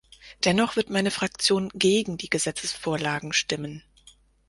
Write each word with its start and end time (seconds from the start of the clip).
Dennoch 0.45 0.77
wird 0.77 0.89
meine 0.89 1.11
Fraktion 1.11 1.69
gegen 1.75 2.17
die 2.17 2.31
Gesetzesvorlagen 2.31 3.33
stimmen. 3.33 3.83